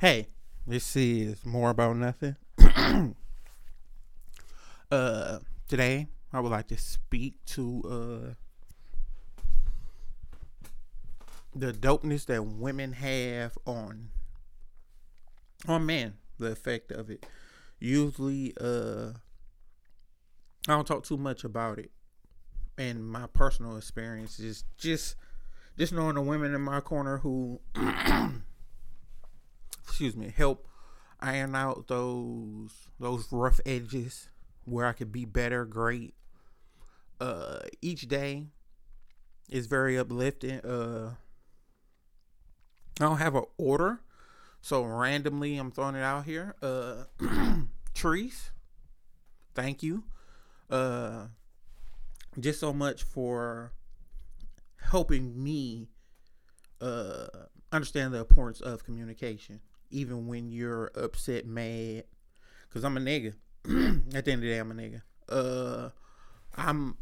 Hey, 0.00 0.28
this 0.66 0.96
is 0.96 1.44
more 1.44 1.68
about 1.68 1.94
nothing. 1.94 2.34
uh, 4.90 5.38
today 5.68 6.06
I 6.32 6.40
would 6.40 6.50
like 6.50 6.68
to 6.68 6.78
speak 6.78 7.34
to 7.48 7.82
uh 7.84 8.34
the 11.54 11.74
dopeness 11.74 12.24
that 12.24 12.42
women 12.42 12.94
have 12.94 13.58
on 13.66 14.08
on 15.68 15.84
men, 15.84 16.14
the 16.38 16.46
effect 16.46 16.92
of 16.92 17.10
it. 17.10 17.26
Usually, 17.78 18.54
uh, 18.58 19.10
I 20.66 20.76
don't 20.76 20.86
talk 20.86 21.04
too 21.04 21.18
much 21.18 21.44
about 21.44 21.78
it, 21.78 21.90
and 22.78 23.06
my 23.06 23.26
personal 23.34 23.76
experience 23.76 24.38
is 24.38 24.64
just 24.78 25.16
just 25.76 25.92
knowing 25.92 26.14
the 26.14 26.22
women 26.22 26.54
in 26.54 26.62
my 26.62 26.80
corner 26.80 27.18
who 27.18 27.60
excuse 30.00 30.16
me, 30.16 30.32
help 30.34 30.66
iron 31.20 31.54
out 31.54 31.86
those 31.88 32.70
those 32.98 33.30
rough 33.30 33.60
edges 33.66 34.30
where 34.64 34.86
I 34.86 34.92
could 34.94 35.12
be 35.12 35.26
better, 35.26 35.66
great. 35.66 36.14
Uh 37.20 37.58
each 37.82 38.08
day 38.08 38.46
is 39.50 39.66
very 39.66 39.98
uplifting. 39.98 40.60
Uh 40.60 41.16
I 42.98 43.04
don't 43.04 43.18
have 43.18 43.34
an 43.34 43.44
order. 43.58 44.00
So 44.62 44.82
randomly 44.82 45.58
I'm 45.58 45.70
throwing 45.70 45.96
it 45.96 46.02
out 46.02 46.24
here. 46.24 46.54
Uh 46.62 47.04
trees. 47.94 48.52
Thank 49.54 49.82
you. 49.82 50.04
Uh 50.70 51.26
just 52.38 52.58
so 52.58 52.72
much 52.72 53.02
for 53.02 53.74
helping 54.80 55.44
me 55.44 55.88
uh 56.80 57.26
understand 57.70 58.14
the 58.14 58.18
importance 58.20 58.62
of 58.62 58.82
communication 58.82 59.60
even 59.90 60.26
when 60.26 60.50
you're 60.50 60.90
upset, 60.94 61.46
mad. 61.46 62.04
Cause 62.72 62.84
I'm 62.84 62.96
a 62.96 63.00
nigga. 63.00 63.34
At 64.14 64.24
the 64.24 64.32
end 64.32 64.40
of 64.40 64.40
the 64.42 64.48
day, 64.48 64.58
I'm 64.58 64.70
a 64.70 64.74
nigga. 64.74 65.02
Uh, 65.28 65.90
I'm 66.56 66.96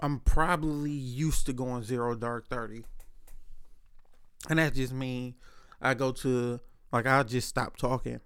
I'm 0.00 0.20
probably 0.20 0.90
used 0.90 1.46
to 1.46 1.52
going 1.52 1.82
zero 1.82 2.14
dark 2.14 2.48
thirty, 2.48 2.84
and 4.48 4.58
that 4.58 4.74
just 4.74 4.92
mean 4.92 5.34
I 5.80 5.94
go 5.94 6.12
to 6.12 6.60
like 6.92 7.06
I'll 7.06 7.24
just 7.24 7.48
stop 7.48 7.76
talking. 7.76 8.20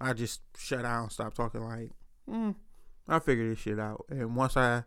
I 0.00 0.12
just 0.12 0.42
shut 0.58 0.82
down, 0.82 1.10
stop 1.10 1.34
talking. 1.34 1.62
Like, 1.62 1.90
mm, 2.28 2.54
I 3.08 3.18
figure 3.18 3.48
this 3.48 3.60
shit 3.60 3.78
out, 3.78 4.04
and 4.10 4.36
once 4.36 4.56
I 4.56 4.84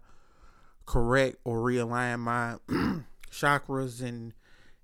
correct 0.86 1.38
or 1.44 1.58
realign 1.60 2.20
my 2.20 2.58
chakras 3.32 4.02
and 4.02 4.34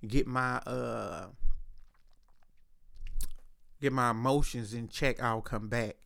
get 0.08 0.28
my 0.28 0.58
uh 0.58 1.28
get 3.82 3.94
my 3.94 4.12
emotions 4.12 4.74
in 4.74 4.88
check, 4.88 5.22
I'll 5.22 5.42
come 5.42 5.68
back. 5.68 5.98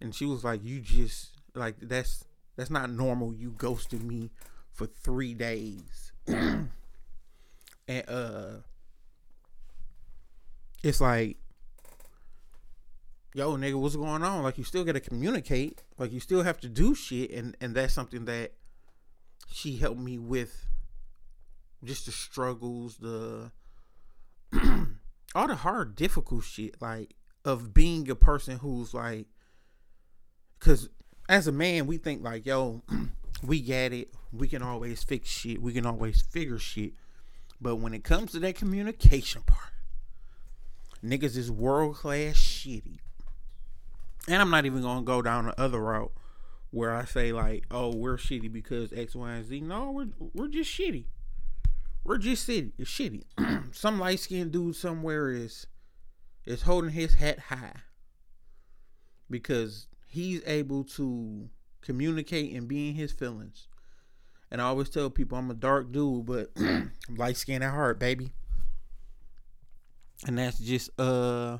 And 0.00 0.14
she 0.14 0.24
was 0.26 0.44
like, 0.44 0.64
You 0.64 0.80
just 0.80 1.30
like 1.54 1.76
that's 1.80 2.24
that's 2.56 2.70
not 2.70 2.90
normal. 2.90 3.34
You 3.34 3.50
ghosted 3.56 4.02
me 4.02 4.30
for 4.72 4.86
three 4.86 5.34
days. 5.34 6.12
and 6.26 8.08
uh 8.08 8.50
it's 10.82 11.00
like 11.00 11.36
yo 13.34 13.56
nigga 13.56 13.74
what's 13.74 13.96
going 13.96 14.22
on 14.22 14.42
like 14.42 14.58
you 14.58 14.64
still 14.64 14.84
gotta 14.84 15.00
communicate 15.00 15.82
like 15.98 16.12
you 16.12 16.20
still 16.20 16.42
have 16.42 16.58
to 16.60 16.68
do 16.68 16.94
shit 16.94 17.30
and 17.30 17.56
and 17.60 17.74
that's 17.74 17.92
something 17.92 18.24
that 18.24 18.52
she 19.50 19.76
helped 19.76 20.00
me 20.00 20.18
with 20.18 20.66
just 21.84 22.06
the 22.06 22.12
struggles 22.12 22.96
the 22.98 23.50
all 25.34 25.46
the 25.46 25.54
hard, 25.56 25.94
difficult 25.94 26.44
shit, 26.44 26.80
like 26.80 27.14
of 27.44 27.72
being 27.72 28.08
a 28.10 28.14
person 28.14 28.58
who's 28.58 28.92
like, 28.92 29.26
because 30.58 30.88
as 31.28 31.46
a 31.46 31.52
man, 31.52 31.86
we 31.86 31.96
think 31.96 32.22
like, 32.22 32.46
yo, 32.46 32.82
we 33.42 33.60
get 33.60 33.92
it, 33.92 34.12
we 34.32 34.48
can 34.48 34.62
always 34.62 35.02
fix 35.02 35.28
shit, 35.28 35.62
we 35.62 35.72
can 35.72 35.86
always 35.86 36.22
figure 36.22 36.58
shit. 36.58 36.92
But 37.60 37.76
when 37.76 37.94
it 37.94 38.04
comes 38.04 38.32
to 38.32 38.40
that 38.40 38.56
communication 38.56 39.42
part, 39.42 39.72
niggas 41.04 41.36
is 41.36 41.50
world 41.50 41.96
class 41.96 42.34
shitty. 42.34 42.98
And 44.28 44.42
I'm 44.42 44.50
not 44.50 44.66
even 44.66 44.82
gonna 44.82 45.02
go 45.02 45.22
down 45.22 45.46
the 45.46 45.60
other 45.60 45.80
route 45.80 46.12
where 46.70 46.94
I 46.94 47.04
say 47.04 47.32
like, 47.32 47.64
oh, 47.70 47.94
we're 47.94 48.16
shitty 48.16 48.52
because 48.52 48.92
X, 48.92 49.14
Y, 49.14 49.32
and 49.32 49.46
Z. 49.46 49.60
No, 49.60 49.90
we're 49.90 50.08
we're 50.34 50.48
just 50.48 50.70
shitty 50.70 51.06
we're 52.04 52.18
just 52.18 52.48
shitty. 52.48 52.72
shitty. 52.80 53.24
Some 53.74 53.98
light 53.98 54.20
skinned 54.20 54.52
dude 54.52 54.76
somewhere 54.76 55.30
is 55.30 55.66
is 56.46 56.62
holding 56.62 56.90
his 56.90 57.14
hat 57.14 57.38
high 57.38 57.76
because 59.28 59.86
he's 60.06 60.42
able 60.46 60.84
to 60.84 61.48
communicate 61.82 62.54
and 62.54 62.66
be 62.66 62.88
in 62.88 62.94
his 62.94 63.12
feelings. 63.12 63.68
And 64.50 64.60
I 64.60 64.64
always 64.64 64.90
tell 64.90 65.10
people 65.10 65.38
I'm 65.38 65.50
a 65.50 65.54
dark 65.54 65.92
dude, 65.92 66.26
but 66.26 66.50
I'm 66.56 66.92
light 67.16 67.36
skinned 67.36 67.62
at 67.62 67.70
heart, 67.70 68.00
baby. 68.00 68.32
And 70.26 70.38
that's 70.38 70.58
just 70.58 70.90
uh 70.98 71.58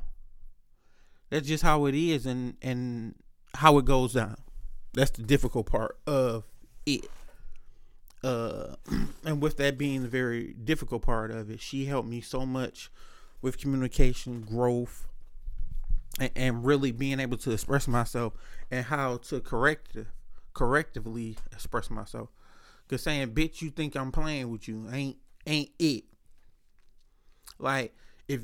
that's 1.31 1.47
just 1.47 1.63
how 1.63 1.87
it 1.87 1.95
is 1.95 2.27
and 2.27 2.57
and 2.63 3.15
how 3.55 3.79
it 3.79 3.85
goes 3.85 4.15
down. 4.15 4.37
That's 4.93 5.13
the 5.13 5.23
difficult 5.23 5.67
part 5.67 5.99
of 6.07 6.45
it 6.85 7.09
uh, 8.23 8.77
and 9.25 9.41
with 9.41 9.57
that 9.57 9.79
being 9.79 10.03
the 10.03 10.09
very 10.09 10.53
difficult 10.53 11.03
part 11.03 11.31
of 11.31 11.51
it, 11.51 11.61
she 11.61 11.87
helped 11.87 12.09
me 12.09 12.21
so 12.21 12.45
much 12.45 12.91
with 13.43 13.59
communication, 13.59 14.43
growth, 14.43 15.07
and, 16.19 16.31
and 16.37 16.65
really 16.65 16.93
being 16.93 17.21
able 17.21 17.39
to 17.39 17.53
express 17.53 17.89
myself 17.89 18.35
and 18.71 18.87
how 18.87 19.19
to 19.19 19.41
correct 19.41 19.97
correctively 20.55 21.37
express 21.53 21.91
myself. 21.91 22.29
Cause 22.89 23.03
saying 23.03 23.29
bitch 23.35 23.63
you 23.63 23.71
think 23.71 23.95
I'm 23.95 24.11
playing 24.11 24.51
with 24.51 24.67
you 24.67 24.89
ain't 24.93 25.17
ain't 25.47 25.71
it. 25.79 26.05
Like 27.59 27.95
if 28.27 28.43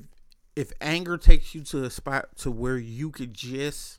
if 0.54 0.72
anger 0.80 1.18
takes 1.18 1.54
you 1.54 1.62
to 1.62 1.84
a 1.84 1.90
spot 1.90 2.36
to 2.38 2.50
where 2.50 2.78
you 2.78 3.10
could 3.10 3.34
just 3.34 3.98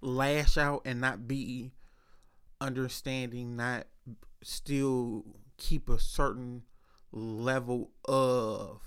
lash 0.00 0.56
out 0.56 0.82
and 0.84 1.00
not 1.00 1.28
be 1.28 1.70
understanding, 2.62 3.56
not 3.56 3.86
still 4.42 5.24
keep 5.56 5.88
a 5.88 5.98
certain 5.98 6.62
level 7.10 7.90
of 8.04 8.80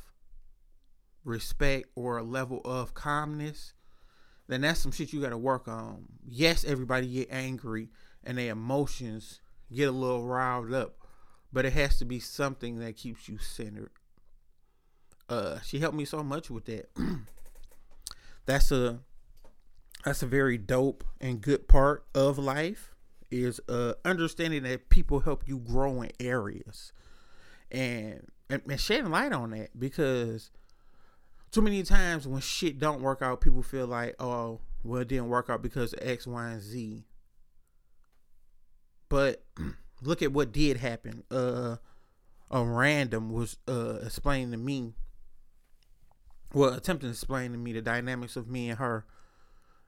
respect 1.24 1.88
or 1.96 2.18
a 2.18 2.24
level 2.24 2.62
of 2.63 2.94
calmness, 2.94 3.74
then 4.47 4.62
that's 4.62 4.80
some 4.80 4.91
shit 4.91 5.12
you 5.12 5.22
got 5.22 5.30
to 5.30 5.38
work 5.38 5.68
on. 5.68 6.06
Yes, 6.25 6.63
everybody 6.63 7.08
get 7.08 7.28
angry 7.31 7.90
and 8.24 8.38
their 8.38 8.52
emotions 8.52 9.41
get 9.74 9.90
a 9.90 9.92
little 9.92 10.25
riled 10.25 10.74
up, 10.74 10.96
but 11.52 11.66
it 11.66 11.74
has 11.74 11.97
to 12.00 12.06
be 12.06 12.19
something 12.19 12.80
that 12.80 12.96
keeps 12.96 13.28
you 13.28 13.38
centered. 13.38 13.92
Uh, 15.28 15.59
she 15.62 15.80
helped 15.80 15.97
me 15.97 16.06
so 16.06 16.24
much 16.24 16.50
with 16.50 16.66
that. 16.66 16.90
that's 18.46 18.72
a 18.72 19.00
that's 20.03 20.22
a 20.22 20.28
very 20.28 20.59
dope 20.59 21.03
and 21.19 21.42
good 21.42 21.68
part 21.68 22.06
of 22.13 22.38
life 22.38 22.94
is 23.31 23.59
uh, 23.69 23.94
understanding 24.03 24.63
that 24.63 24.90
people 24.90 25.22
help 25.22 25.47
you 25.47 25.59
grow 25.59 26.02
in 26.02 26.12
areas 26.19 26.94
and, 27.72 28.28
and, 28.50 28.62
and 28.69 28.80
shedding 28.80 29.12
light 29.12 29.34
on 29.34 29.52
that 29.52 29.78
because 29.78 30.52
too 31.52 31.62
many 31.62 31.84
times 31.84 32.28
when 32.28 32.41
shit 32.41 32.80
don't 32.80 33.02
work 33.02 33.22
out, 33.22 33.41
people 33.41 33.63
feel 33.63 33.88
like, 33.88 34.16
oh, 34.19 34.59
well, 34.84 35.02
it 35.02 35.08
didn't 35.08 35.30
work 35.30 35.50
out 35.50 35.62
because 35.62 35.96
X, 36.02 36.28
Y, 36.28 36.50
and 36.50 36.62
Z. 36.62 37.06
But 39.09 39.44
look 40.02 40.22
at 40.22 40.34
what 40.34 40.52
did 40.52 40.78
happen. 40.78 41.24
Uh, 41.31 41.78
a 42.52 42.63
random 42.63 43.31
was 43.31 43.57
uh 43.68 44.00
explaining 44.03 44.51
to 44.51 44.57
me, 44.57 44.94
well, 46.54 46.74
attempting 46.74 47.10
to 47.10 47.13
explain 47.13 47.51
to 47.54 47.57
me 47.57 47.74
the 47.74 47.81
dynamics 47.81 48.36
of 48.36 48.48
me 48.48 48.69
and 48.69 48.80
her, 48.80 49.06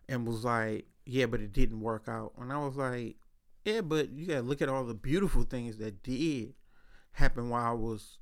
and 0.09 0.25
was 0.25 0.43
like, 0.43 0.85
yeah, 1.05 1.25
but 1.25 1.41
it 1.41 1.53
didn't 1.53 1.81
work 1.81 2.07
out. 2.07 2.33
And 2.39 2.51
I 2.51 2.57
was 2.57 2.75
like, 2.75 3.17
yeah, 3.65 3.81
but 3.81 4.09
you 4.11 4.27
gotta 4.27 4.41
look 4.41 4.61
at 4.61 4.69
all 4.69 4.83
the 4.83 4.93
beautiful 4.93 5.43
things 5.43 5.77
that 5.77 6.03
did 6.03 6.53
happen 7.13 7.49
while 7.49 7.65
I 7.65 7.73
was 7.73 8.17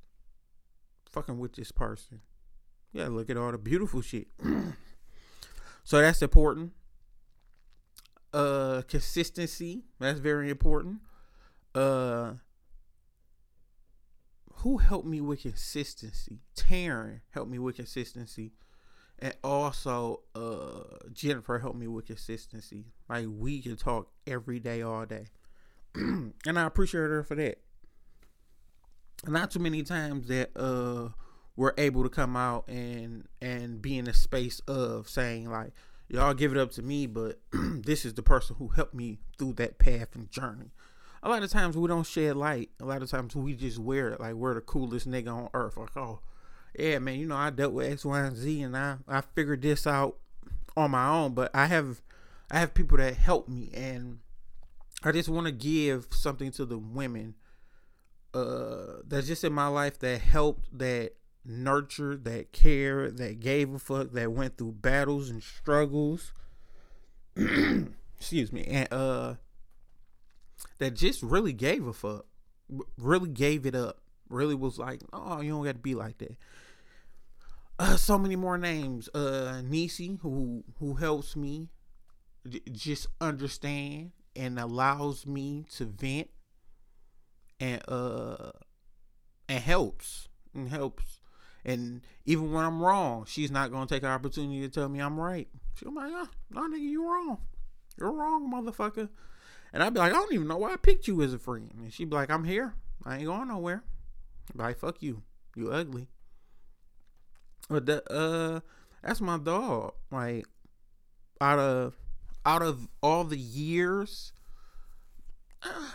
fucking 1.10 1.38
with 1.38 1.54
this 1.54 1.72
person. 1.72 2.20
You 2.92 3.02
gotta 3.02 3.14
look 3.14 3.30
at 3.30 3.36
all 3.36 3.52
the 3.52 3.58
beautiful 3.58 4.00
shit. 4.00 4.28
so 5.84 6.00
that's 6.00 6.22
important. 6.22 6.72
Uh 8.32 8.82
consistency, 8.88 9.84
that's 9.98 10.18
very 10.18 10.50
important. 10.50 11.00
Uh 11.74 12.34
who 14.60 14.78
helped 14.78 15.06
me 15.06 15.20
with 15.20 15.42
consistency? 15.42 16.40
Taryn 16.56 17.20
helped 17.30 17.50
me 17.50 17.58
with 17.58 17.76
consistency. 17.76 18.52
And 19.18 19.34
also 19.42 20.20
uh 20.34 21.08
Jennifer 21.12 21.58
helped 21.58 21.78
me 21.78 21.86
with 21.86 22.06
consistency. 22.06 22.86
Like 23.08 23.26
we 23.28 23.62
can 23.62 23.76
talk 23.76 24.10
every 24.26 24.60
day, 24.60 24.82
all 24.82 25.06
day. 25.06 25.26
and 25.94 26.34
I 26.46 26.64
appreciate 26.64 27.00
her 27.00 27.22
for 27.22 27.34
that. 27.36 27.58
Not 29.26 29.50
too 29.50 29.58
many 29.58 29.82
times 29.82 30.28
that 30.28 30.50
uh 30.56 31.08
we're 31.56 31.72
able 31.78 32.02
to 32.02 32.08
come 32.08 32.36
out 32.36 32.68
and 32.68 33.26
and 33.40 33.80
be 33.82 33.98
in 33.98 34.06
a 34.06 34.14
space 34.14 34.60
of 34.68 35.08
saying 35.08 35.50
like 35.50 35.72
y'all 36.08 36.34
give 36.34 36.52
it 36.52 36.58
up 36.58 36.70
to 36.70 36.82
me 36.82 37.06
but 37.06 37.40
this 37.52 38.04
is 38.04 38.14
the 38.14 38.22
person 38.22 38.54
who 38.58 38.68
helped 38.68 38.94
me 38.94 39.18
through 39.38 39.54
that 39.54 39.78
path 39.78 40.14
and 40.14 40.30
journey 40.30 40.70
a 41.22 41.28
lot 41.28 41.42
of 41.42 41.50
times 41.50 41.76
we 41.76 41.88
don't 41.88 42.06
shed 42.06 42.36
light 42.36 42.70
a 42.80 42.84
lot 42.84 43.02
of 43.02 43.10
times 43.10 43.34
we 43.34 43.54
just 43.54 43.78
wear 43.78 44.10
it 44.10 44.20
like 44.20 44.34
we're 44.34 44.54
the 44.54 44.60
coolest 44.60 45.08
nigga 45.08 45.34
on 45.34 45.48
earth 45.54 45.76
like 45.76 45.96
oh 45.96 46.20
yeah 46.78 46.98
man 46.98 47.18
you 47.18 47.26
know 47.26 47.36
i 47.36 47.50
dealt 47.50 47.72
with 47.72 47.90
x 47.90 48.04
y 48.04 48.20
and 48.20 48.36
z 48.36 48.62
and 48.62 48.76
i 48.76 48.96
i 49.08 49.20
figured 49.20 49.62
this 49.62 49.86
out 49.86 50.16
on 50.76 50.90
my 50.90 51.08
own 51.08 51.32
but 51.34 51.50
i 51.54 51.66
have 51.66 52.00
i 52.50 52.58
have 52.58 52.74
people 52.74 52.98
that 52.98 53.14
help 53.14 53.48
me 53.48 53.70
and 53.74 54.18
i 55.02 55.12
just 55.12 55.28
want 55.28 55.46
to 55.46 55.52
give 55.52 56.06
something 56.10 56.50
to 56.50 56.64
the 56.64 56.78
women 56.78 57.34
uh 58.34 58.96
that's 59.06 59.26
just 59.26 59.44
in 59.44 59.52
my 59.52 59.68
life 59.68 59.98
that 59.98 60.20
helped 60.20 60.66
that 60.76 61.12
nurtured, 61.48 62.24
that 62.24 62.52
cared, 62.52 63.18
that 63.18 63.40
gave 63.40 63.72
a 63.72 63.78
fuck, 63.78 64.12
that 64.12 64.32
went 64.32 64.56
through 64.56 64.72
battles 64.72 65.30
and 65.30 65.42
struggles. 65.42 66.32
Excuse 67.36 68.52
me, 68.52 68.64
and 68.64 68.92
uh, 68.92 69.34
that 70.78 70.94
just 70.94 71.22
really 71.22 71.52
gave 71.52 71.86
a 71.86 71.92
fuck, 71.92 72.26
really 72.98 73.28
gave 73.28 73.66
it 73.66 73.74
up, 73.74 74.00
really 74.28 74.54
was 74.54 74.78
like, 74.78 75.00
oh, 75.12 75.40
you 75.40 75.50
don't 75.50 75.64
got 75.64 75.72
to 75.72 75.78
be 75.78 75.94
like 75.94 76.18
that. 76.18 76.36
Uh, 77.78 77.96
so 77.96 78.18
many 78.18 78.36
more 78.36 78.56
names. 78.56 79.08
Uh, 79.14 79.60
Nisi, 79.64 80.18
who 80.22 80.64
who 80.78 80.94
helps 80.94 81.36
me 81.36 81.68
j- 82.48 82.62
just 82.72 83.06
understand 83.20 84.12
and 84.34 84.58
allows 84.58 85.26
me 85.26 85.66
to 85.76 85.84
vent, 85.84 86.28
and 87.60 87.82
uh, 87.88 88.52
and 89.48 89.62
helps 89.62 90.28
and 90.54 90.68
helps 90.68 91.20
and 91.66 92.02
even 92.24 92.52
when 92.52 92.64
I'm 92.64 92.80
wrong, 92.80 93.24
she's 93.26 93.50
not 93.50 93.72
gonna 93.72 93.88
take 93.88 94.04
an 94.04 94.08
opportunity 94.08 94.60
to 94.60 94.68
tell 94.68 94.88
me 94.88 95.00
I'm 95.00 95.18
right. 95.18 95.48
She'll 95.74 95.90
be 95.90 95.96
like, 95.96 96.12
oh, 96.14 96.28
no, 96.50 96.60
nigga, 96.62 96.78
you 96.80 97.04
wrong. 97.04 97.38
You're 97.98 98.12
wrong, 98.12 98.50
motherfucker. 98.52 99.08
And 99.72 99.82
I'd 99.82 99.92
be 99.92 99.98
like, 99.98 100.12
I 100.12 100.14
don't 100.14 100.32
even 100.32 100.46
know 100.46 100.58
why 100.58 100.72
I 100.72 100.76
picked 100.76 101.08
you 101.08 101.22
as 101.22 101.34
a 101.34 101.40
friend. 101.40 101.72
And 101.76 101.92
she'd 101.92 102.08
be 102.08 102.14
like, 102.14 102.30
I'm 102.30 102.44
here. 102.44 102.74
I 103.04 103.16
ain't 103.16 103.26
going 103.26 103.48
nowhere. 103.48 103.82
I'd 104.48 104.56
be 104.56 104.62
like, 104.62 104.78
fuck 104.78 105.02
you. 105.02 105.22
You 105.56 105.72
ugly. 105.72 106.08
But 107.68 107.88
uh, 108.10 108.60
that's 109.02 109.20
my 109.20 109.38
dog. 109.38 109.94
Like, 110.10 110.46
out 111.40 111.58
of 111.58 111.96
out 112.44 112.62
of 112.62 112.88
all 113.02 113.24
the 113.24 113.38
years, 113.38 114.32
uh, 115.62 115.90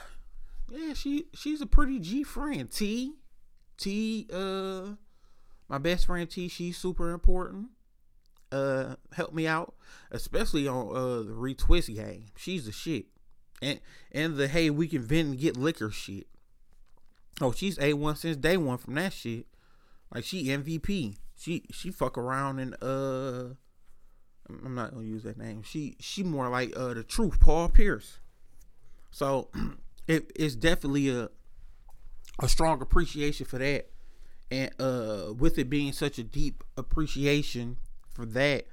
yeah, 0.70 0.94
she 0.94 1.26
she's 1.34 1.62
a 1.62 1.66
pretty 1.66 2.00
G 2.00 2.24
friend. 2.24 2.70
T, 2.70 3.14
T, 3.78 4.28
uh, 4.32 4.94
my 5.70 5.78
best 5.78 6.06
friend 6.06 6.30
T, 6.30 6.48
she's 6.48 6.78
super 6.78 7.12
important. 7.12 7.70
Uh, 8.52 8.96
help 9.14 9.34
me 9.34 9.48
out, 9.48 9.74
especially 10.12 10.68
on 10.68 10.90
uh 10.90 11.24
the 11.24 11.34
retwist 11.34 11.94
game. 11.94 12.26
She's 12.36 12.66
the 12.66 12.74
shit, 12.74 13.06
and 13.62 13.80
and 14.12 14.36
the 14.36 14.48
hey 14.48 14.70
we 14.70 14.88
can 14.88 15.02
vent 15.02 15.30
and 15.30 15.40
get 15.40 15.56
liquor 15.56 15.90
shit. 15.90 16.28
Oh, 17.40 17.52
she's 17.54 17.80
a 17.80 17.94
one 17.94 18.18
since 18.18 18.36
day 18.36 18.58
one 18.58 18.78
from 18.78 18.96
that 18.96 19.14
shit. 19.14 19.48
Like 20.14 20.26
she 20.26 20.46
MVP. 20.46 21.16
She 21.42 21.64
she 21.72 21.90
fuck 21.90 22.20
around 22.20 22.60
and 22.60 22.76
uh, 22.84 23.56
I'm 24.48 24.76
not 24.76 24.94
gonna 24.94 25.08
use 25.08 25.24
that 25.24 25.40
name. 25.40 25.64
She 25.64 25.96
she 26.00 26.22
more 26.22 26.50
like 26.50 26.72
uh 26.78 26.94
the 26.94 27.04
truth, 27.04 27.40
Paul 27.40 27.68
Pierce. 27.70 28.20
So 29.10 29.50
it, 30.08 30.32
it's 30.36 30.54
definitely 30.54 31.10
a 31.10 31.30
a 32.40 32.48
strong 32.48 32.80
appreciation 32.80 33.48
for 33.48 33.58
that 33.58 33.90
and 34.52 34.70
uh 34.80 35.34
with 35.36 35.58
it 35.58 35.70
being 35.70 35.94
such 35.94 36.20
a 36.20 36.24
deep 36.24 36.64
appreciation 36.78 37.78
for 38.14 38.26
that 38.26 38.66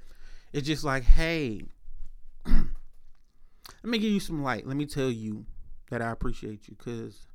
it's 0.53 0.67
just 0.67 0.83
like 0.83 1.03
hey 1.03 1.61
let 2.45 2.65
me 3.83 3.99
give 3.99 4.11
you 4.11 4.19
some 4.19 4.41
light 4.41 4.65
let 4.65 4.75
me 4.75 4.85
tell 4.85 5.11
you 5.11 5.45
that 5.91 6.01
i 6.01 6.09
appreciate 6.09 6.67
you 6.67 6.75
because 6.77 7.27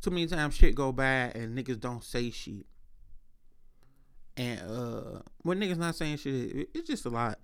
too 0.00 0.10
many 0.10 0.26
times 0.26 0.54
shit 0.54 0.74
go 0.74 0.90
bad 0.90 1.36
and 1.36 1.56
niggas 1.56 1.78
don't 1.78 2.02
say 2.02 2.30
shit 2.30 2.64
and 4.36 4.60
uh 4.60 5.20
when 5.42 5.60
niggas 5.60 5.78
not 5.78 5.94
saying 5.94 6.16
shit 6.16 6.68
it's 6.74 6.88
just 6.88 7.04
a 7.04 7.10
lot 7.10 7.38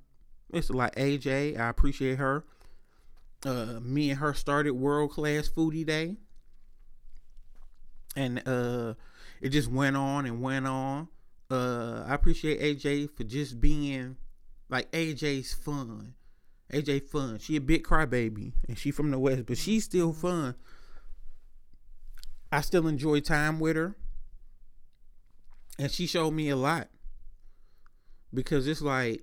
it's 0.52 0.70
a 0.70 0.72
lot 0.72 0.94
aj 0.96 1.58
i 1.58 1.69
appreciate 1.69 2.19
her 2.19 2.44
uh 3.46 3.78
me 3.81 4.10
and 4.10 4.19
her 4.19 4.34
started 4.34 4.72
world 4.72 5.10
class 5.10 5.48
foodie 5.48 5.87
day 5.87 6.16
and 8.16 8.46
uh 8.48 8.94
it 9.40 9.50
just 9.50 9.70
went 9.70 9.96
on 9.96 10.26
and 10.26 10.42
went 10.42 10.66
on. 10.66 11.08
Uh, 11.50 12.04
I 12.06 12.14
appreciate 12.14 12.60
AJ 12.60 13.10
for 13.16 13.25
just 13.25 13.60
being 13.60 14.16
like 14.69 14.90
AJ's 14.93 15.52
fun. 15.52 16.14
AJ 16.72 17.08
fun. 17.08 17.38
She 17.38 17.56
a 17.56 17.60
big 17.60 17.82
crybaby 17.82 18.52
and 18.69 18.78
she 18.78 18.90
from 18.90 19.10
the 19.10 19.19
west, 19.19 19.46
but 19.46 19.58
she's 19.58 19.84
still 19.84 20.12
fun. 20.12 20.54
I 22.52 22.60
still 22.60 22.86
enjoy 22.86 23.20
time 23.20 23.58
with 23.58 23.76
her. 23.76 23.96
And 25.81 25.91
she 25.91 26.06
showed 26.06 26.32
me 26.32 26.50
a 26.50 26.56
lot. 26.56 26.88
Because 28.35 28.69
it's 28.69 28.82
like 28.82 29.23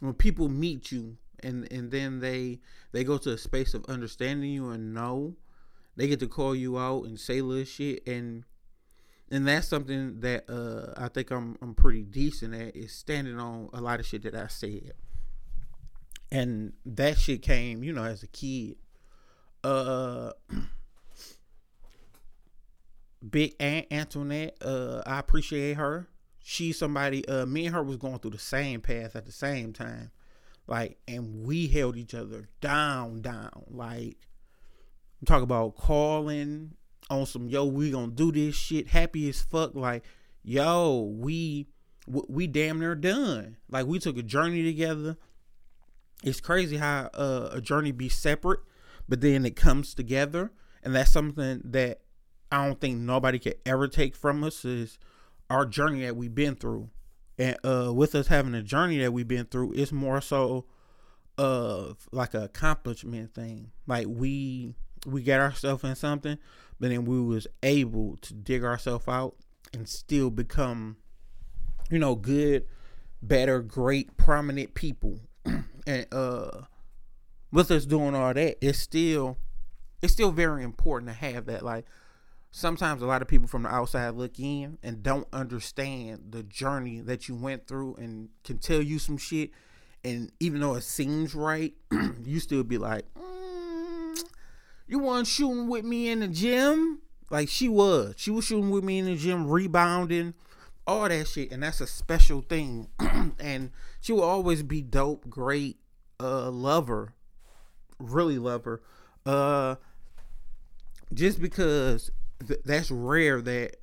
when 0.00 0.14
people 0.14 0.48
meet 0.48 0.92
you 0.92 1.16
and 1.42 1.70
and 1.72 1.90
then 1.90 2.20
they 2.20 2.60
they 2.92 3.02
go 3.02 3.18
to 3.18 3.32
a 3.32 3.38
space 3.38 3.74
of 3.74 3.84
understanding 3.86 4.50
you 4.50 4.70
and 4.70 4.94
know 4.94 5.34
they 5.96 6.06
get 6.06 6.20
to 6.20 6.28
call 6.28 6.54
you 6.54 6.78
out 6.78 7.04
and 7.04 7.18
say 7.18 7.42
little 7.42 7.64
shit 7.64 8.06
and 8.06 8.44
and 9.30 9.46
that's 9.46 9.66
something 9.66 10.20
that 10.20 10.48
uh, 10.48 10.94
I 10.96 11.08
think 11.08 11.32
I'm 11.32 11.58
I'm 11.60 11.74
pretty 11.74 12.02
decent 12.02 12.54
at 12.54 12.76
is 12.76 12.92
standing 12.92 13.38
on 13.40 13.70
a 13.72 13.80
lot 13.80 13.98
of 13.98 14.06
shit 14.06 14.22
that 14.22 14.36
I 14.36 14.46
said. 14.46 14.92
And 16.30 16.74
that 16.86 17.18
shit 17.18 17.42
came, 17.42 17.82
you 17.82 17.92
know, 17.92 18.04
as 18.04 18.22
a 18.22 18.28
kid. 18.28 18.76
Uh 19.64 20.30
Big 23.28 23.54
Aunt 23.60 23.86
Antoinette, 23.90 24.56
uh, 24.62 25.02
I 25.06 25.18
appreciate 25.18 25.74
her. 25.74 26.08
She's 26.46 26.78
somebody 26.78 27.26
uh 27.26 27.46
me 27.46 27.66
and 27.66 27.74
her 27.74 27.82
was 27.82 27.96
going 27.96 28.18
through 28.18 28.32
the 28.32 28.38
same 28.38 28.80
path 28.82 29.16
at 29.16 29.24
the 29.24 29.32
same 29.32 29.72
time. 29.72 30.10
Like 30.66 30.98
and 31.08 31.46
we 31.46 31.68
held 31.68 31.96
each 31.96 32.14
other 32.14 32.48
down, 32.60 33.22
down. 33.22 33.64
Like 33.68 34.18
talk 35.24 35.42
about 35.42 35.76
calling 35.76 36.74
on 37.10 37.26
some 37.26 37.48
yo, 37.48 37.64
we 37.64 37.90
gonna 37.90 38.12
do 38.12 38.32
this 38.32 38.54
shit 38.54 38.88
happy 38.88 39.28
as 39.28 39.42
fuck. 39.42 39.74
Like, 39.74 40.04
yo, 40.42 41.12
we 41.16 41.66
we 42.06 42.46
damn 42.46 42.78
near 42.78 42.94
done. 42.94 43.56
Like 43.68 43.86
we 43.86 43.98
took 43.98 44.18
a 44.18 44.22
journey 44.22 44.62
together. 44.62 45.16
It's 46.22 46.40
crazy 46.40 46.76
how 46.76 47.10
uh, 47.14 47.50
a 47.52 47.60
journey 47.60 47.92
be 47.92 48.08
separate, 48.08 48.60
but 49.08 49.20
then 49.20 49.44
it 49.44 49.56
comes 49.56 49.94
together, 49.94 50.52
and 50.82 50.94
that's 50.94 51.10
something 51.10 51.60
that 51.64 52.00
I 52.54 52.66
don't 52.68 52.80
think 52.80 52.98
nobody 53.00 53.40
could 53.40 53.56
ever 53.66 53.88
take 53.88 54.14
from 54.14 54.44
us 54.44 54.64
is 54.64 54.96
our 55.50 55.66
journey 55.66 56.02
that 56.02 56.14
we've 56.14 56.34
been 56.34 56.54
through. 56.54 56.88
And 57.36 57.56
uh, 57.64 57.92
with 57.92 58.14
us 58.14 58.28
having 58.28 58.54
a 58.54 58.62
journey 58.62 58.98
that 58.98 59.12
we've 59.12 59.26
been 59.26 59.46
through, 59.46 59.72
it's 59.72 59.90
more 59.90 60.20
so 60.20 60.66
of 61.36 62.08
like 62.12 62.32
an 62.32 62.44
accomplishment 62.44 63.34
thing. 63.34 63.72
Like 63.88 64.06
we 64.08 64.76
we 65.04 65.24
got 65.24 65.40
ourselves 65.40 65.82
in 65.82 65.96
something, 65.96 66.38
but 66.78 66.90
then 66.90 67.04
we 67.04 67.20
was 67.20 67.48
able 67.64 68.18
to 68.18 68.32
dig 68.32 68.62
ourselves 68.62 69.08
out 69.08 69.34
and 69.72 69.88
still 69.88 70.30
become, 70.30 70.96
you 71.90 71.98
know, 71.98 72.14
good, 72.14 72.66
better, 73.20 73.62
great, 73.62 74.16
prominent 74.16 74.74
people. 74.74 75.18
and 75.44 76.06
uh 76.12 76.62
with 77.50 77.72
us 77.72 77.84
doing 77.84 78.14
all 78.14 78.32
that, 78.32 78.64
it's 78.64 78.78
still 78.78 79.38
it's 80.02 80.12
still 80.12 80.30
very 80.30 80.62
important 80.62 81.10
to 81.10 81.16
have 81.16 81.46
that. 81.46 81.64
Like 81.64 81.86
sometimes 82.56 83.02
a 83.02 83.06
lot 83.06 83.20
of 83.20 83.26
people 83.26 83.48
from 83.48 83.64
the 83.64 83.68
outside 83.68 84.10
look 84.14 84.38
in 84.38 84.78
and 84.80 85.02
don't 85.02 85.26
understand 85.32 86.20
the 86.30 86.44
journey 86.44 87.00
that 87.00 87.28
you 87.28 87.34
went 87.34 87.66
through 87.66 87.96
and 87.96 88.28
can 88.44 88.58
tell 88.58 88.80
you 88.80 89.00
some 89.00 89.18
shit 89.18 89.50
and 90.04 90.30
even 90.38 90.60
though 90.60 90.74
it 90.74 90.84
seems 90.84 91.34
right, 91.34 91.72
you 92.24 92.38
still 92.38 92.62
be 92.62 92.78
like, 92.78 93.06
mm, 93.18 94.24
you 94.86 94.98
weren't 94.98 95.26
shooting 95.26 95.66
with 95.66 95.84
me 95.84 96.10
in 96.10 96.20
the 96.20 96.28
gym. 96.28 97.00
Like 97.30 97.48
she 97.48 97.68
was. 97.68 98.14
She 98.16 98.30
was 98.30 98.44
shooting 98.44 98.70
with 98.70 98.84
me 98.84 98.98
in 98.98 99.06
the 99.06 99.16
gym, 99.16 99.48
rebounding, 99.48 100.34
all 100.86 101.08
that 101.08 101.26
shit. 101.26 101.50
And 101.50 101.62
that's 101.62 101.80
a 101.80 101.86
special 101.86 102.42
thing. 102.42 102.88
and 103.40 103.70
she 104.00 104.12
will 104.12 104.22
always 104.22 104.62
be 104.62 104.82
dope, 104.82 105.28
great, 105.28 105.78
uh, 106.20 106.50
lover. 106.50 107.14
Really 107.98 108.38
love 108.38 108.64
her. 108.64 108.82
Uh 109.26 109.76
just 111.12 111.40
because 111.40 112.10
th- 112.48 112.60
that's 112.64 112.90
rare 112.90 113.40
that 113.42 113.76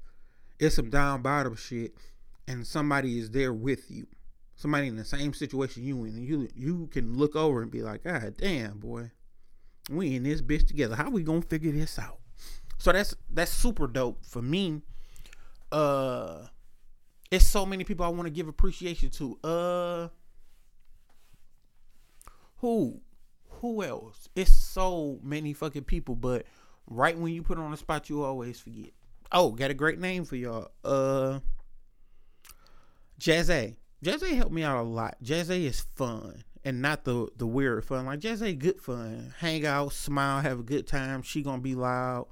it's 0.59 0.75
some 0.75 0.89
down 0.89 1.21
bottom 1.21 1.55
shit 1.55 1.93
and 2.47 2.65
somebody 2.65 3.17
is 3.19 3.31
there 3.31 3.53
with 3.53 3.89
you. 3.89 4.07
Somebody 4.55 4.87
in 4.87 4.95
the 4.95 5.05
same 5.05 5.33
situation 5.33 5.83
you 5.83 6.03
in, 6.03 6.15
and 6.15 6.27
you 6.27 6.47
you 6.55 6.87
can 6.91 7.17
look 7.17 7.35
over 7.35 7.61
and 7.61 7.71
be 7.71 7.81
like, 7.81 8.03
God 8.03 8.35
damn, 8.37 8.77
boy 8.77 9.11
we 9.89 10.15
in 10.15 10.23
this 10.23 10.41
bitch 10.41 10.67
together. 10.67 10.95
How 10.95 11.09
we 11.09 11.23
gonna 11.23 11.41
figure 11.41 11.71
this 11.71 11.97
out? 11.97 12.19
So 12.77 12.91
that's 12.91 13.15
that's 13.29 13.51
super 13.51 13.87
dope 13.87 14.25
for 14.25 14.41
me. 14.41 14.81
Uh 15.71 16.47
it's 17.29 17.45
so 17.45 17.65
many 17.65 17.83
people 17.83 18.05
I 18.05 18.09
want 18.09 18.23
to 18.23 18.29
give 18.29 18.47
appreciation 18.47 19.09
to. 19.11 19.39
Uh 19.43 20.07
who? 22.57 23.01
Who 23.61 23.83
else? 23.83 24.27
It's 24.35 24.51
so 24.51 25.19
many 25.23 25.53
fucking 25.53 25.83
people, 25.83 26.15
but 26.15 26.45
right 26.87 27.17
when 27.17 27.33
you 27.33 27.43
put 27.43 27.57
on 27.57 27.71
the 27.71 27.77
spot, 27.77 28.09
you 28.09 28.23
always 28.23 28.59
forget. 28.59 28.91
Oh, 29.31 29.51
got 29.51 29.71
a 29.71 29.75
great 29.75 29.99
name 29.99 30.25
for 30.25 30.35
y'all. 30.35 30.71
Uh 30.83 31.39
Jazzy. 33.19 33.75
Jazzy 34.03 34.35
helped 34.35 34.53
me 34.53 34.63
out 34.63 34.79
a 34.79 34.87
lot. 34.87 35.17
Jazzy 35.23 35.65
is 35.65 35.81
fun 35.81 36.43
and 36.63 36.81
not 36.81 37.05
the 37.05 37.27
the 37.37 37.47
weird 37.47 37.85
fun. 37.85 38.05
Like 38.05 38.19
Jazzy 38.19 38.57
good 38.57 38.81
fun. 38.81 39.33
Hang 39.39 39.65
out, 39.65 39.93
smile, 39.93 40.41
have 40.41 40.59
a 40.59 40.63
good 40.63 40.87
time. 40.87 41.21
She 41.21 41.41
gonna 41.41 41.61
be 41.61 41.75
loud. 41.75 42.27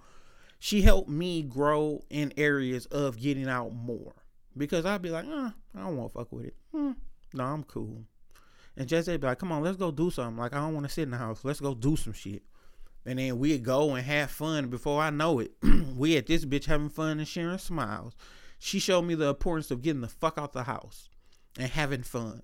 She 0.60 0.82
helped 0.82 1.10
me 1.10 1.42
grow 1.42 2.04
in 2.10 2.34
areas 2.36 2.86
of 2.88 3.20
getting 3.20 3.48
out 3.48 3.74
more. 3.74 4.14
Because 4.58 4.86
I'd 4.86 5.02
be 5.02 5.10
like, 5.10 5.26
uh, 5.26 5.52
I 5.76 5.80
don't 5.80 5.96
want 5.96 6.12
to 6.12 6.20
fuck 6.20 6.32
with 6.34 6.48
it. 6.48 6.56
Hmm, 6.74 6.92
no, 7.34 7.46
I'm 7.46 7.64
cool. 7.64 8.04
And 8.76 8.88
Jazzy 8.88 9.20
be 9.20 9.28
like, 9.28 9.40
come 9.40 9.54
on, 9.54 9.64
let's 9.64 9.78
go 9.78 9.90
do 9.90 10.12
something. 10.12 10.38
Like, 10.38 10.54
I 10.54 10.58
don't 10.58 10.74
want 10.74 10.86
to 10.86 10.92
sit 10.92 11.04
in 11.04 11.12
the 11.12 11.18
house. 11.18 11.46
Let's 11.46 11.62
go 11.62 11.74
do 11.74 11.96
some 11.96 12.14
shit. 12.14 12.44
And 13.10 13.18
then 13.18 13.40
we'd 13.40 13.64
go 13.64 13.96
and 13.96 14.06
have 14.06 14.30
fun. 14.30 14.68
Before 14.68 15.02
I 15.02 15.10
know 15.10 15.40
it, 15.40 15.54
we 15.98 16.16
at 16.16 16.28
this 16.28 16.46
bitch 16.46 16.66
having 16.66 16.90
fun 16.90 17.18
and 17.18 17.28
sharing 17.28 17.58
smiles. 17.58 18.16
She 18.60 18.78
showed 18.78 19.02
me 19.02 19.16
the 19.16 19.30
importance 19.30 19.72
of 19.72 19.82
getting 19.82 20.02
the 20.02 20.08
fuck 20.08 20.38
out 20.38 20.54
the 20.54 20.62
house 20.62 21.10
and 21.58 21.72
having 21.72 22.04
fun 22.04 22.44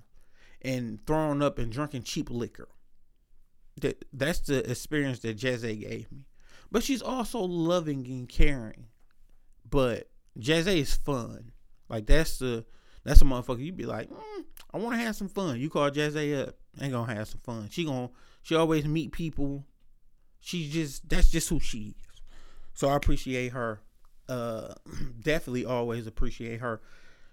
and 0.64 1.06
throwing 1.06 1.44
up 1.44 1.60
and 1.60 1.72
drinking 1.72 2.02
cheap 2.02 2.32
liquor. 2.32 2.70
That 3.80 4.06
that's 4.12 4.40
the 4.40 4.68
experience 4.68 5.20
that 5.20 5.38
Jazzy 5.38 5.82
gave 5.82 6.12
me. 6.12 6.26
But 6.72 6.82
she's 6.82 7.04
also 7.04 7.42
loving 7.42 8.08
and 8.08 8.28
caring. 8.28 8.88
But 9.70 10.10
Jazzy 10.40 10.78
is 10.78 10.96
fun. 10.96 11.52
Like 11.90 12.08
that's 12.08 12.40
the 12.40 12.66
that's 13.04 13.22
a 13.22 13.26
motherfucker. 13.26 13.64
You 13.64 13.72
be 13.72 13.86
like, 13.86 14.10
mm, 14.10 14.46
I 14.74 14.80
want 14.80 14.96
to 14.96 15.06
have 15.06 15.16
some 15.16 15.30
fun. 15.30 15.60
You 15.60 15.70
call 15.70 15.92
Jazzy 15.92 16.42
up, 16.42 16.56
ain't 16.82 16.92
gonna 16.92 17.14
have 17.14 17.28
some 17.28 17.42
fun. 17.42 17.70
She 17.70 17.86
gonna 17.86 18.10
she 18.42 18.56
always 18.56 18.86
meet 18.86 19.12
people. 19.12 19.64
She 20.40 20.70
just 20.70 21.08
that's 21.10 21.30
just 21.30 21.50
who 21.50 21.60
she 21.60 21.96
is. 21.98 22.22
So 22.74 22.90
I 22.90 22.96
appreciate 22.96 23.54
her. 23.54 23.82
Uh, 24.28 24.74
definitely 25.22 25.66
always 25.66 26.08
appreciate 26.08 26.62
her, 26.62 26.82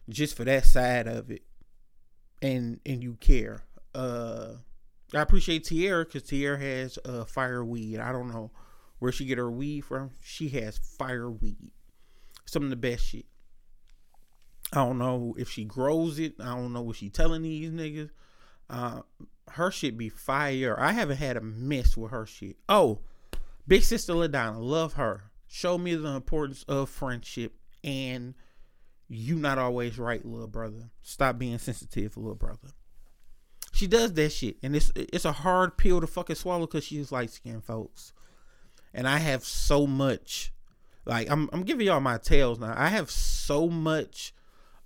just 0.08 0.36
for 0.36 0.44
that 0.44 0.64
side 0.64 1.06
of 1.06 1.30
it, 1.30 1.42
and 2.40 2.80
and 2.86 3.02
you 3.02 3.14
care. 3.20 3.64
Uh, 3.94 4.54
I 5.14 5.20
appreciate 5.20 5.64
Tierra 5.64 6.04
because 6.04 6.22
Tierra 6.22 6.58
has 6.58 6.98
uh 7.04 7.24
fire 7.24 7.64
weed. 7.64 7.98
I 7.98 8.12
don't 8.12 8.28
know 8.32 8.50
where 8.98 9.12
she 9.12 9.24
get 9.24 9.38
her 9.38 9.50
weed 9.50 9.82
from. 9.82 10.10
She 10.22 10.48
has 10.50 10.78
fire 10.78 11.30
weed. 11.30 11.72
Some 12.46 12.62
of 12.62 12.70
the 12.70 12.76
best 12.76 13.06
shit. 13.06 13.26
I 14.72 14.76
don't 14.76 14.98
know 14.98 15.34
if 15.36 15.50
she 15.50 15.64
grows 15.64 16.18
it. 16.18 16.34
I 16.40 16.54
don't 16.54 16.72
know 16.72 16.82
what 16.82 16.96
she 16.96 17.10
telling 17.10 17.42
these 17.42 17.70
niggas. 17.70 18.10
Uh, 18.70 19.02
her 19.52 19.70
shit 19.70 19.96
be 19.96 20.08
fire. 20.08 20.78
I 20.78 20.92
haven't 20.92 21.18
had 21.18 21.36
a 21.36 21.40
mess 21.40 21.96
with 21.96 22.10
her 22.10 22.26
shit. 22.26 22.56
Oh, 22.68 23.00
big 23.66 23.82
sister 23.82 24.12
Ladonna, 24.12 24.58
love 24.58 24.94
her. 24.94 25.30
Show 25.46 25.78
me 25.78 25.94
the 25.94 26.08
importance 26.08 26.64
of 26.68 26.88
friendship 26.88 27.52
and 27.84 28.34
you 29.08 29.36
not 29.36 29.58
always 29.58 29.98
right, 29.98 30.24
little 30.24 30.46
brother. 30.46 30.90
Stop 31.02 31.38
being 31.38 31.58
sensitive, 31.58 32.16
little 32.16 32.34
brother. 32.34 32.68
She 33.72 33.86
does 33.86 34.12
that 34.14 34.30
shit, 34.30 34.56
and 34.62 34.76
it's 34.76 34.92
it's 34.94 35.24
a 35.24 35.32
hard 35.32 35.76
pill 35.76 36.00
to 36.00 36.06
fucking 36.06 36.36
swallow 36.36 36.66
because 36.66 36.84
she's 36.84 37.12
light 37.12 37.30
skinned 37.30 37.64
folks. 37.64 38.12
And 38.94 39.08
I 39.08 39.18
have 39.18 39.44
so 39.44 39.86
much, 39.86 40.52
like 41.06 41.30
I'm 41.30 41.48
I'm 41.52 41.62
giving 41.62 41.86
y'all 41.86 42.00
my 42.00 42.18
tales 42.18 42.58
now. 42.58 42.74
I 42.76 42.88
have 42.88 43.10
so 43.10 43.68
much 43.68 44.34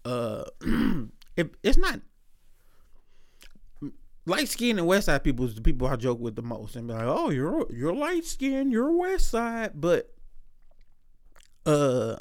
uh 0.04 0.44
it, 1.36 1.54
it's 1.62 1.78
not 1.78 2.00
light 4.26 4.48
skinned 4.48 4.78
and 4.78 4.86
west 4.86 5.06
side 5.06 5.24
people 5.24 5.46
is 5.46 5.54
the 5.54 5.62
people 5.62 5.86
I 5.86 5.96
joke 5.96 6.20
with 6.20 6.36
the 6.36 6.42
most 6.42 6.76
and 6.76 6.88
be 6.88 6.94
like, 6.94 7.04
oh, 7.06 7.30
you're 7.30 7.72
you're 7.72 7.94
light 7.94 8.24
skinned, 8.24 8.72
you're 8.72 8.92
west 8.92 9.30
side, 9.30 9.70
but 9.74 10.12
uh, 11.64 12.16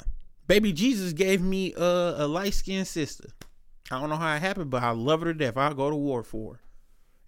baby 0.46 0.72
Jesus 0.72 1.12
gave 1.12 1.42
me 1.42 1.74
uh, 1.74 2.24
a 2.24 2.26
light 2.26 2.54
skinned 2.54 2.86
sister. 2.86 3.28
I 3.90 4.00
don't 4.00 4.08
know 4.08 4.16
how 4.16 4.34
it 4.34 4.40
happened, 4.40 4.70
but 4.70 4.82
I 4.82 4.90
love 4.90 5.20
her 5.20 5.32
to 5.32 5.34
death. 5.34 5.56
I'll 5.56 5.74
go 5.74 5.90
to 5.90 5.96
war 5.96 6.22
for 6.22 6.54
her 6.54 6.60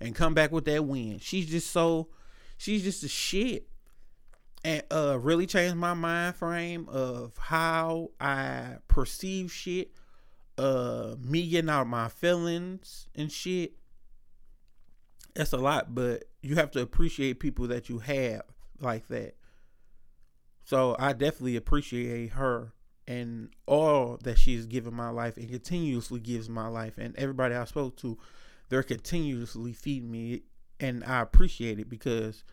and 0.00 0.14
come 0.14 0.34
back 0.34 0.50
with 0.50 0.64
that 0.64 0.84
win. 0.84 1.18
She's 1.20 1.46
just 1.46 1.70
so, 1.70 2.08
she's 2.56 2.82
just 2.82 3.04
a 3.04 3.08
shit. 3.08 3.68
And 4.64 4.82
uh, 4.90 5.18
really 5.20 5.46
changed 5.46 5.76
my 5.76 5.94
mind 5.94 6.34
frame 6.34 6.88
of 6.88 7.36
how 7.38 8.10
I 8.20 8.78
perceive 8.88 9.52
shit 9.52 9.92
uh 10.58 11.14
me 11.22 11.48
getting 11.48 11.70
out 11.70 11.86
my 11.86 12.08
feelings 12.08 13.06
and 13.14 13.30
shit 13.30 13.74
that's 15.34 15.52
a 15.52 15.58
lot 15.58 15.94
but 15.94 16.24
you 16.42 16.56
have 16.56 16.70
to 16.70 16.80
appreciate 16.80 17.40
people 17.40 17.66
that 17.68 17.88
you 17.88 17.98
have 17.98 18.42
like 18.80 19.08
that. 19.08 19.36
So 20.64 20.96
i 20.98 21.12
definitely 21.12 21.56
appreciate 21.56 22.32
her 22.32 22.72
and 23.06 23.50
all 23.66 24.18
that 24.22 24.38
she's 24.38 24.66
given 24.66 24.94
my 24.94 25.10
life 25.10 25.36
and 25.36 25.48
continuously 25.48 26.20
gives 26.20 26.48
my 26.48 26.68
life 26.68 26.98
and 26.98 27.16
everybody 27.16 27.54
i 27.54 27.64
spoke 27.64 27.96
to 27.96 28.18
they're 28.68 28.82
continuously 28.82 29.72
feeding 29.72 30.10
me 30.10 30.42
and 30.78 31.02
i 31.04 31.22
appreciate 31.22 31.78
it 31.78 31.88
because 31.88 32.44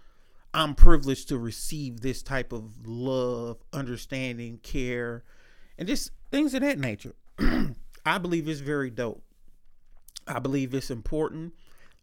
i'm 0.53 0.74
privileged 0.74 1.27
to 1.27 1.38
receive 1.38 2.00
this 2.00 2.24
type 2.24 2.53
of 2.53 2.88
love 2.88 3.58
understanding 3.74 4.58
care 4.63 5.25
and 5.77 5.88
just 5.88 6.12
things 6.32 6.53
of 6.53 6.62
that 6.62 6.79
nature. 6.79 7.13
I 8.05 8.17
believe 8.17 8.48
it's 8.48 8.60
very 8.60 8.89
dope. 8.89 9.24
I 10.27 10.39
believe 10.39 10.74
it's 10.74 10.91
important 10.91 11.53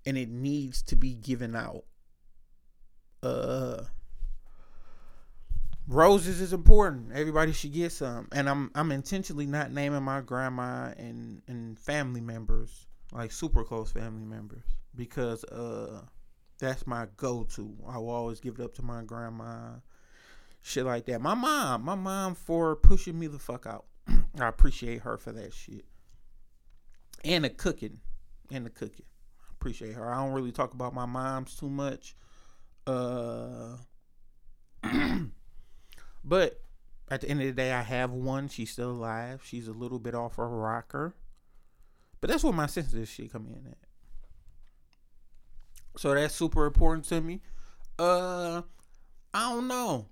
and 0.07 0.17
it 0.17 0.29
needs 0.29 0.83
to 0.83 0.97
be 0.97 1.15
given 1.15 1.55
out. 1.55 1.85
Uh 3.23 3.85
roses 5.89 6.41
is 6.41 6.53
important. 6.53 7.13
Everybody 7.13 7.53
should 7.53 7.73
get 7.73 7.93
some. 7.93 8.29
And 8.33 8.49
I'm 8.49 8.71
I'm 8.75 8.93
intentionally 8.93 9.47
not 9.47 9.71
naming 9.73 10.03
my 10.03 10.21
grandma 10.21 10.93
and 10.97 11.43
and 11.47 11.79
family 11.79 12.21
members, 12.21 12.87
like 13.13 13.33
super 13.33 13.65
close 13.65 13.93
family 13.93 14.25
members, 14.25 14.65
because 14.95 15.45
uh 15.45 16.03
that's 16.59 16.87
my 16.87 17.07
go 17.17 17.45
to. 17.55 17.77
I 17.89 17.99
will 17.99 18.11
always 18.11 18.41
give 18.41 18.59
it 18.59 18.65
up 18.65 18.75
to 18.75 18.83
my 18.83 19.03
grandma. 19.03 19.77
Shit 20.65 20.85
like 20.85 21.07
that. 21.07 21.21
My 21.21 21.35
mom, 21.35 21.85
my 21.85 21.97
mom 21.97 22.37
for 22.37 22.77
pushing 22.77 23.19
me 23.19 23.27
the 23.27 23.39
fuck 23.39 23.67
out. 23.67 23.87
I 24.39 24.47
appreciate 24.47 25.01
her 25.03 25.17
for 25.17 25.33
that 25.33 25.53
shit 25.53 25.85
and 27.25 27.45
the 27.45 27.51
cooking, 27.51 27.99
and 28.51 28.67
the 28.67 28.71
cooking. 28.71 29.07
Appreciate 29.63 29.95
her. 29.95 30.13
I 30.13 30.17
don't 30.17 30.33
really 30.33 30.51
talk 30.51 30.75
about 30.75 30.93
my 30.93 31.07
moms 31.07 31.55
too 31.55 31.71
much, 31.71 32.17
uh, 32.85 33.77
but 36.25 36.61
at 37.09 37.21
the 37.21 37.29
end 37.29 37.41
of 37.43 37.47
the 37.47 37.53
day, 37.53 37.71
I 37.71 37.83
have 37.83 38.11
one. 38.11 38.49
She's 38.49 38.73
still 38.73 38.91
alive. 38.91 39.41
She's 39.45 39.69
a 39.69 39.73
little 39.73 40.01
bit 40.01 40.17
off 40.17 40.35
her 40.35 40.49
rocker, 40.49 41.15
but 42.21 42.29
that's 42.29 42.43
where 42.43 42.53
my 42.53 42.67
sensitive 42.67 43.09
shit 43.09 43.31
come 43.31 43.47
in 43.47 43.69
at. 43.71 43.79
So 45.97 46.13
that's 46.13 46.35
super 46.35 46.67
important 46.67 47.05
to 47.11 47.21
me. 47.21 47.41
Uh, 48.01 48.63
I 49.33 49.53
don't 49.53 49.69
know. 49.69 50.07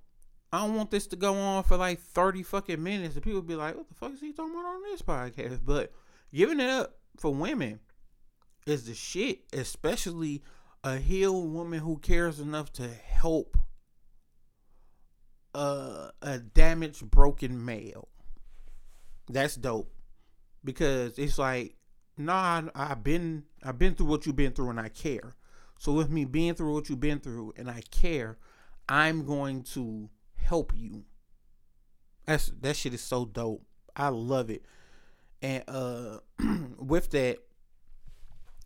I 0.52 0.64
don't 0.64 0.76
want 0.76 0.92
this 0.92 1.09
to 1.09 1.16
go 1.16 1.35
on 1.35 1.64
for 1.64 1.76
like 1.76 1.99
30 1.99 2.45
fucking 2.45 2.80
minutes 2.80 3.16
and 3.16 3.25
people 3.25 3.42
be 3.42 3.57
like, 3.57 3.76
what 3.76 3.88
the 3.88 3.95
fuck 3.97 4.12
is 4.12 4.21
he 4.21 4.33
talking 4.33 4.52
about 4.52 4.66
on 4.66 4.83
this 4.85 5.02
podcast? 5.02 5.59
But 5.66 5.92
giving 6.33 6.61
it 6.61 6.71
up 6.71 6.99
for 7.19 7.35
women 7.35 7.80
is 8.67 8.87
the 8.87 8.95
shit, 8.95 9.40
especially 9.52 10.43
a 10.83 10.97
healed 10.97 11.52
woman 11.52 11.81
who 11.81 11.99
cares 11.99 12.40
enough 12.40 12.73
to 12.75 12.88
help 12.88 13.57
uh, 15.55 16.11
a 16.23 16.38
damaged, 16.38 17.11
broken 17.11 17.64
male. 17.64 18.09
That's 19.29 19.57
dope 19.57 19.93
because 20.64 21.19
it's 21.19 21.38
like, 21.38 21.76
nah, 22.17 22.62
I've 22.75 23.02
been 23.02 23.45
I've 23.62 23.79
been 23.79 23.95
through 23.95 24.07
what 24.07 24.26
you've 24.26 24.37
been 24.37 24.52
through, 24.52 24.71
and 24.71 24.81
I 24.81 24.88
care. 24.88 25.35
So 25.79 25.93
with 25.93 26.11
me 26.11 26.25
being 26.25 26.55
through 26.55 26.75
what 26.75 26.88
you've 26.88 27.00
been 27.00 27.21
through, 27.21 27.55
and 27.57 27.71
I 27.71 27.83
care, 27.90 28.38
I'm 28.88 29.25
going 29.25 29.62
to 29.75 30.11
help 30.37 30.73
you. 30.75 31.05
That's 32.26 32.52
that 32.61 32.76
shit 32.76 32.95
is 32.95 33.02
so 33.02 33.25
dope. 33.25 33.64
I 33.97 34.09
love 34.09 34.50
it. 34.50 34.64
And 35.43 35.64
uh, 35.69 36.19
with 36.79 37.11
that, 37.11 37.38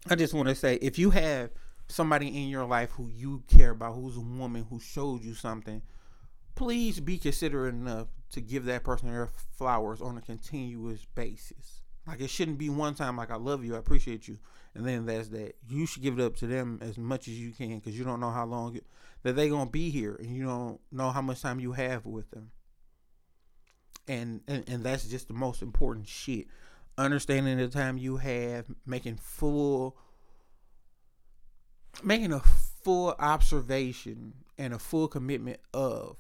I 0.09 0.17
just 0.17 0.35
want 0.35 0.49
to 0.49 0.55
say 0.55 0.75
if 0.77 0.99
you 0.99 1.11
have 1.11 1.51
somebody 1.89 2.29
in 2.29 2.49
your 2.49 2.67
life 2.67 2.91
who 2.91 3.09
you 3.09 3.43
care 3.49 3.71
about, 3.71 3.95
who's 3.95 4.17
a 4.17 4.21
woman 4.21 4.67
who 4.69 4.79
showed 4.79 5.25
you 5.25 5.35
something, 5.35 5.81
please 6.55 7.01
be 7.01 7.17
considerate 7.17 7.75
enough 7.75 8.09
to 8.33 8.41
give 8.43 8.67
that 8.67 8.85
person 8.85 9.11
their 9.11 9.31
flowers 9.57 10.03
on 10.03 10.19
a 10.19 10.21
continuous 10.21 11.07
basis. 11.15 11.81
Like 12.07 12.21
it 12.21 12.29
shouldn't 12.29 12.59
be 12.59 12.69
one 12.69 12.95
time 12.95 13.17
like 13.17 13.31
I 13.31 13.37
love 13.37 13.65
you, 13.65 13.77
I 13.77 13.79
appreciate 13.79 14.29
you, 14.29 14.39
and 14.75 14.87
then 14.87 15.07
that's 15.07 15.29
that. 15.29 15.57
You 15.69 15.87
should 15.87 16.03
give 16.03 16.19
it 16.19 16.23
up 16.23 16.37
to 16.37 16.47
them 16.47 16.81
as 16.83 16.99
much 16.99 17.29
as 17.29 17.41
you 17.41 17.53
can 17.53 17.79
because 17.79 17.99
you 17.99 18.05
don't 18.05 18.21
know 18.21 18.31
how 18.31 18.45
long 18.45 18.79
that 19.23 19.37
they're 19.37 19.49
gonna 19.49 19.71
be 19.71 19.89
here, 19.89 20.17
and 20.17 20.37
you 20.37 20.45
don't 20.45 20.81
know 20.93 21.11
how 21.11 21.23
much 21.23 21.41
time 21.41 21.61
you 21.61 21.73
have 21.73 22.05
with 22.05 22.31
them. 22.31 22.51
And, 24.07 24.43
and 24.47 24.69
and 24.69 24.85
that's 24.85 25.09
just 25.09 25.29
the 25.29 25.35
most 25.35 25.63
important 25.63 26.07
shit. 26.07 26.47
Understanding 26.97 27.59
the 27.59 27.69
time 27.69 27.99
you 27.99 28.19
have, 28.19 28.67
making 28.87 29.17
full 29.17 29.97
making 32.03 32.33
a 32.33 32.41
full 32.41 33.15
observation 33.19 34.35
and 34.59 34.75
a 34.75 34.79
full 34.79 35.09
commitment 35.09 35.59
of 35.73 36.17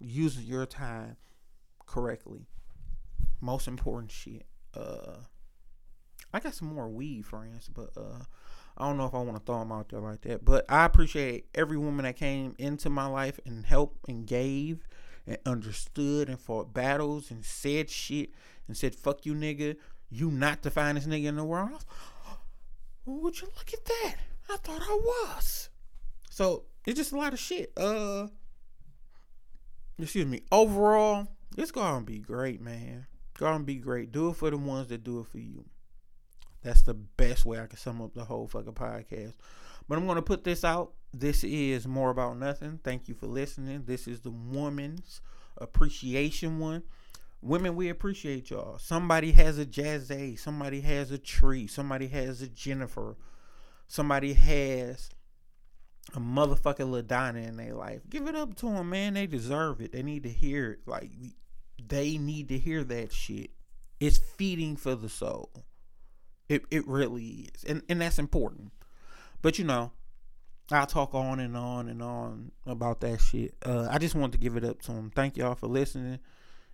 using 0.00 0.44
your 0.44 0.66
time 0.66 1.16
correctly. 1.86 2.46
Most 3.40 3.66
important 3.68 4.10
shit. 4.10 4.46
Uh 4.74 5.18
I 6.34 6.40
got 6.40 6.54
some 6.54 6.74
more 6.74 6.88
weed 6.88 7.26
friends, 7.26 7.68
but 7.72 7.90
uh 7.96 8.24
I 8.76 8.86
don't 8.86 8.96
know 8.96 9.06
if 9.06 9.14
I 9.14 9.18
want 9.18 9.36
to 9.36 9.44
throw 9.44 9.58
them 9.58 9.72
out 9.72 9.90
there 9.90 10.00
like 10.00 10.22
that. 10.22 10.44
But 10.44 10.64
I 10.68 10.84
appreciate 10.84 11.46
every 11.54 11.76
woman 11.76 12.04
that 12.04 12.16
came 12.16 12.54
into 12.58 12.88
my 12.88 13.06
life 13.06 13.38
and 13.44 13.66
helped 13.66 14.08
and 14.08 14.26
gave 14.26 14.86
and 15.26 15.38
understood 15.44 16.28
and 16.28 16.40
fought 16.40 16.72
battles 16.72 17.30
and 17.30 17.44
said 17.44 17.90
shit 17.90 18.30
and 18.66 18.76
said, 18.76 18.94
fuck 18.94 19.26
you, 19.26 19.34
nigga. 19.34 19.76
You 20.12 20.30
not 20.30 20.62
the 20.62 20.70
finest 20.70 21.08
nigga 21.08 21.24
in 21.24 21.36
the 21.36 21.44
world. 21.44 21.84
would 23.06 23.40
you 23.40 23.48
look 23.56 23.72
at 23.72 23.84
that? 23.84 24.16
I 24.50 24.56
thought 24.58 24.82
I 24.82 24.94
was. 24.94 25.70
So 26.30 26.64
it's 26.86 26.98
just 26.98 27.12
a 27.12 27.16
lot 27.16 27.32
of 27.32 27.38
shit. 27.38 27.72
Uh 27.76 28.28
excuse 29.98 30.26
me. 30.26 30.42
Overall, 30.52 31.28
it's 31.56 31.70
gonna 31.70 32.04
be 32.04 32.18
great, 32.18 32.60
man. 32.60 33.06
Gonna 33.38 33.64
be 33.64 33.76
great. 33.76 34.12
Do 34.12 34.28
it 34.28 34.36
for 34.36 34.50
the 34.50 34.58
ones 34.58 34.88
that 34.88 35.02
do 35.02 35.20
it 35.20 35.28
for 35.28 35.38
you. 35.38 35.64
That's 36.62 36.82
the 36.82 36.94
best 36.94 37.46
way 37.46 37.58
I 37.58 37.66
can 37.66 37.78
sum 37.78 38.02
up 38.02 38.12
the 38.12 38.24
whole 38.24 38.46
fucking 38.46 38.74
podcast. 38.74 39.32
But 39.88 39.96
I'm 39.96 40.06
gonna 40.06 40.20
put 40.20 40.44
this 40.44 40.62
out. 40.62 40.92
This 41.14 41.42
is 41.42 41.88
more 41.88 42.10
about 42.10 42.36
nothing. 42.36 42.80
Thank 42.84 43.08
you 43.08 43.14
for 43.14 43.26
listening. 43.26 43.84
This 43.86 44.06
is 44.06 44.20
the 44.20 44.30
woman's 44.30 45.22
appreciation 45.56 46.58
one. 46.58 46.82
Women, 47.42 47.74
we 47.74 47.88
appreciate 47.88 48.50
y'all. 48.50 48.78
Somebody 48.78 49.32
has 49.32 49.58
a 49.58 49.66
Jazz 49.66 50.12
somebody 50.40 50.80
has 50.80 51.10
a 51.10 51.18
tree, 51.18 51.66
somebody 51.66 52.06
has 52.06 52.40
a 52.40 52.48
Jennifer, 52.48 53.16
somebody 53.88 54.32
has 54.34 55.10
a 56.14 56.20
motherfucking 56.20 56.90
Ladonna 56.90 57.46
in 57.46 57.56
their 57.56 57.74
life. 57.74 58.02
Give 58.08 58.28
it 58.28 58.36
up 58.36 58.54
to 58.56 58.66
them, 58.66 58.90
man. 58.90 59.14
They 59.14 59.26
deserve 59.26 59.80
it. 59.80 59.92
They 59.92 60.02
need 60.04 60.22
to 60.22 60.28
hear 60.28 60.72
it. 60.72 60.80
Like 60.86 61.10
they 61.84 62.16
need 62.16 62.48
to 62.48 62.58
hear 62.58 62.84
that 62.84 63.12
shit. 63.12 63.50
It's 63.98 64.18
feeding 64.18 64.76
for 64.76 64.94
the 64.94 65.08
soul. 65.08 65.50
It 66.48 66.64
it 66.70 66.86
really 66.86 67.48
is, 67.54 67.64
and 67.64 67.82
and 67.88 68.00
that's 68.00 68.18
important. 68.18 68.72
But 69.42 69.58
you 69.58 69.64
know, 69.64 69.90
I'll 70.70 70.86
talk 70.86 71.14
on 71.14 71.40
and 71.40 71.56
on 71.56 71.88
and 71.88 72.02
on 72.02 72.52
about 72.66 73.00
that 73.00 73.20
shit. 73.20 73.54
Uh, 73.64 73.88
I 73.90 73.98
just 73.98 74.14
want 74.14 74.32
to 74.32 74.38
give 74.38 74.56
it 74.56 74.64
up 74.64 74.82
to 74.82 74.92
them. 74.92 75.10
Thank 75.14 75.36
y'all 75.36 75.54
for 75.54 75.66
listening. 75.66 76.20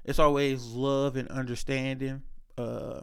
It's 0.08 0.18
always 0.18 0.64
love 0.68 1.16
and 1.16 1.28
understanding. 1.28 2.22
Uh, 2.56 3.02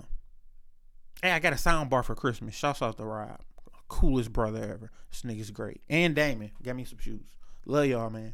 hey, 1.22 1.30
I 1.30 1.38
got 1.38 1.54
a 1.54 1.58
sound 1.58 1.92
bar 1.92 2.02
for 2.02 2.16
Christmas. 2.16 2.56
Shouts 2.56 2.82
out 2.82 2.98
to 2.98 3.06
Rob, 3.06 3.42
coolest 3.88 4.34
brother 4.34 4.64
ever. 4.64 4.90
This 5.12 5.22
nigga's 5.22 5.52
great. 5.52 5.82
And 5.88 6.16
Damon 6.16 6.50
got 6.64 6.76
me 6.76 6.84
some 6.84 6.98
shoes. 6.98 7.36
Love 7.68 7.86
y'all, 7.86 8.10
man. 8.10 8.34